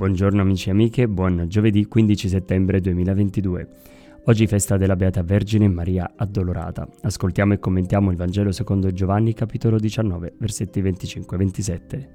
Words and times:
Buongiorno 0.00 0.40
amici 0.40 0.70
e 0.70 0.72
amiche, 0.72 1.06
buon 1.08 1.44
giovedì 1.46 1.84
15 1.84 2.26
settembre 2.26 2.80
2022. 2.80 3.68
Oggi 4.24 4.46
festa 4.46 4.78
della 4.78 4.96
Beata 4.96 5.22
Vergine 5.22 5.68
Maria 5.68 6.12
Addolorata. 6.16 6.88
Ascoltiamo 7.02 7.52
e 7.52 7.58
commentiamo 7.58 8.10
il 8.10 8.16
Vangelo 8.16 8.50
secondo 8.50 8.90
Giovanni 8.92 9.34
capitolo 9.34 9.78
19 9.78 10.36
versetti 10.38 10.80
25-27. 10.80 12.06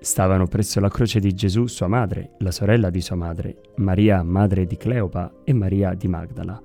Stavano 0.00 0.48
presso 0.48 0.80
la 0.80 0.88
croce 0.88 1.20
di 1.20 1.32
Gesù 1.34 1.68
sua 1.68 1.86
madre, 1.86 2.30
la 2.38 2.50
sorella 2.50 2.90
di 2.90 3.00
sua 3.00 3.14
madre, 3.14 3.60
Maria 3.76 4.24
madre 4.24 4.66
di 4.66 4.76
Cleopa 4.76 5.42
e 5.44 5.52
Maria 5.52 5.94
di 5.94 6.08
Magdala. 6.08 6.60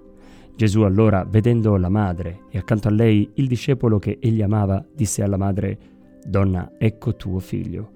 Gesù 0.56 0.82
allora, 0.82 1.24
vedendo 1.30 1.78
la 1.78 1.90
madre 1.90 2.46
e 2.50 2.58
accanto 2.58 2.88
a 2.88 2.92
lei 2.92 3.30
il 3.36 3.46
discepolo 3.46 4.00
che 4.00 4.18
egli 4.20 4.42
amava, 4.42 4.84
disse 4.96 5.22
alla 5.22 5.38
madre, 5.38 5.78
Donna, 6.26 6.72
ecco 6.80 7.16
tuo 7.16 7.38
figlio. 7.38 7.92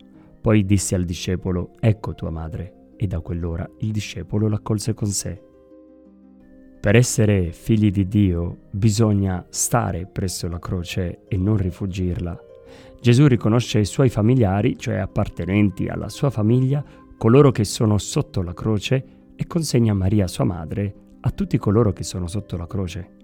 Poi 0.48 0.64
disse 0.64 0.96
al 0.96 1.04
discepolo, 1.04 1.72
ecco 1.78 2.14
tua 2.14 2.30
madre, 2.30 2.94
e 2.96 3.06
da 3.06 3.20
quell'ora 3.20 3.70
il 3.80 3.92
discepolo 3.92 4.48
l'accolse 4.48 4.94
con 4.94 5.10
sé. 5.10 5.44
Per 6.80 6.96
essere 6.96 7.52
figli 7.52 7.92
di 7.92 8.08
Dio 8.08 8.60
bisogna 8.72 9.46
stare 9.50 10.06
presso 10.06 10.48
la 10.48 10.58
croce 10.58 11.26
e 11.28 11.36
non 11.36 11.58
rifugirla. 11.58 12.40
Gesù 13.02 13.28
riconosce 13.28 13.80
i 13.80 13.86
suoi 13.86 14.08
familiari, 14.08 14.78
cioè 14.78 14.96
appartenenti 14.96 15.90
alla 15.90 16.08
sua 16.08 16.30
famiglia, 16.30 16.82
coloro 17.18 17.52
che 17.52 17.66
sono 17.66 17.98
sotto 17.98 18.42
la 18.42 18.54
croce, 18.54 19.04
e 19.36 19.48
consegna 19.48 19.94
Maria 19.94 20.28
sua 20.28 20.46
madre 20.46 20.96
a 21.20 21.32
tutti 21.32 21.58
coloro 21.58 21.92
che 21.92 22.04
sono 22.04 22.26
sotto 22.28 22.56
la 22.56 22.68
croce. 22.68 23.16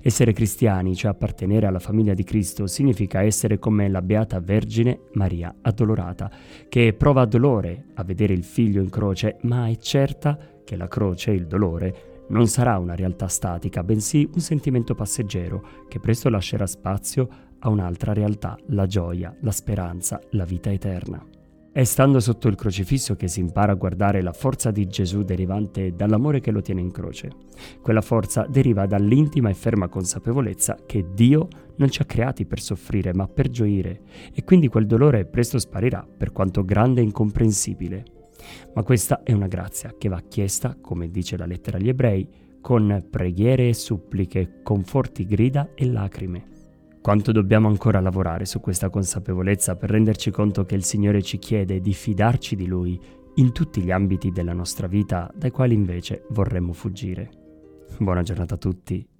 Essere 0.00 0.32
cristiani, 0.32 0.94
cioè 0.94 1.10
appartenere 1.10 1.66
alla 1.66 1.78
famiglia 1.78 2.14
di 2.14 2.24
Cristo, 2.24 2.66
significa 2.66 3.22
essere 3.22 3.58
come 3.58 3.88
la 3.88 4.02
Beata 4.02 4.40
Vergine 4.40 5.00
Maria 5.12 5.54
addolorata, 5.60 6.30
che 6.68 6.92
prova 6.92 7.24
dolore 7.24 7.86
a 7.94 8.04
vedere 8.04 8.32
il 8.32 8.44
figlio 8.44 8.82
in 8.82 8.90
croce, 8.90 9.38
ma 9.42 9.68
è 9.68 9.76
certa 9.76 10.38
che 10.64 10.76
la 10.76 10.88
croce, 10.88 11.32
il 11.32 11.46
dolore, 11.46 12.24
non 12.28 12.46
sarà 12.46 12.78
una 12.78 12.94
realtà 12.94 13.28
statica, 13.28 13.82
bensì 13.82 14.28
un 14.32 14.40
sentimento 14.40 14.94
passeggero 14.94 15.66
che 15.88 16.00
presto 16.00 16.28
lascerà 16.28 16.66
spazio 16.66 17.28
a 17.58 17.68
un'altra 17.68 18.12
realtà, 18.12 18.58
la 18.68 18.86
gioia, 18.86 19.34
la 19.40 19.50
speranza, 19.50 20.20
la 20.30 20.44
vita 20.44 20.70
eterna. 20.70 21.41
È 21.74 21.84
stando 21.84 22.20
sotto 22.20 22.48
il 22.48 22.54
crocifisso 22.54 23.16
che 23.16 23.28
si 23.28 23.40
impara 23.40 23.72
a 23.72 23.76
guardare 23.76 24.20
la 24.20 24.34
forza 24.34 24.70
di 24.70 24.86
Gesù 24.86 25.22
derivante 25.22 25.94
dall'amore 25.96 26.40
che 26.40 26.50
lo 26.50 26.60
tiene 26.60 26.82
in 26.82 26.90
croce. 26.90 27.30
Quella 27.80 28.02
forza 28.02 28.44
deriva 28.46 28.84
dall'intima 28.84 29.48
e 29.48 29.54
ferma 29.54 29.88
consapevolezza 29.88 30.80
che 30.84 31.06
Dio 31.14 31.48
non 31.76 31.88
ci 31.88 32.02
ha 32.02 32.04
creati 32.04 32.44
per 32.44 32.60
soffrire 32.60 33.14
ma 33.14 33.26
per 33.26 33.48
gioire 33.48 34.02
e 34.34 34.44
quindi 34.44 34.68
quel 34.68 34.86
dolore 34.86 35.24
presto 35.24 35.58
sparirà 35.58 36.06
per 36.14 36.30
quanto 36.30 36.62
grande 36.62 37.00
e 37.00 37.04
incomprensibile. 37.04 38.04
Ma 38.74 38.82
questa 38.82 39.22
è 39.22 39.32
una 39.32 39.48
grazia 39.48 39.94
che 39.96 40.10
va 40.10 40.20
chiesta, 40.28 40.76
come 40.78 41.10
dice 41.10 41.38
la 41.38 41.46
lettera 41.46 41.78
agli 41.78 41.88
ebrei, 41.88 42.28
con 42.60 43.06
preghiere 43.08 43.68
e 43.68 43.74
suppliche, 43.74 44.60
con 44.62 44.84
forti 44.84 45.24
grida 45.24 45.70
e 45.74 45.86
lacrime. 45.86 46.61
Quanto 47.02 47.32
dobbiamo 47.32 47.66
ancora 47.66 48.00
lavorare 48.00 48.44
su 48.44 48.60
questa 48.60 48.88
consapevolezza 48.88 49.74
per 49.74 49.90
renderci 49.90 50.30
conto 50.30 50.64
che 50.64 50.76
il 50.76 50.84
Signore 50.84 51.20
ci 51.20 51.40
chiede 51.40 51.80
di 51.80 51.92
fidarci 51.92 52.54
di 52.54 52.66
Lui 52.66 52.96
in 53.34 53.50
tutti 53.50 53.82
gli 53.82 53.90
ambiti 53.90 54.30
della 54.30 54.52
nostra 54.52 54.86
vita 54.86 55.28
dai 55.34 55.50
quali 55.50 55.74
invece 55.74 56.24
vorremmo 56.28 56.72
fuggire. 56.72 57.30
Buona 57.98 58.22
giornata 58.22 58.54
a 58.54 58.58
tutti 58.58 59.11